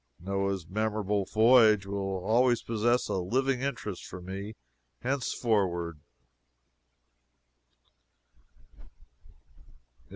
Noah's 0.19 0.67
memorable 0.67 1.25
voyage 1.25 1.85
will 1.85 2.23
always 2.25 2.63
possess 2.63 3.07
a 3.07 3.17
living 3.19 3.61
interest 3.61 4.03
for 4.03 4.19
me, 4.19 4.55
henceforward. 5.03 5.99